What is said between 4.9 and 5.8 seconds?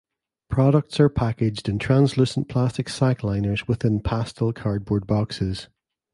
boxes.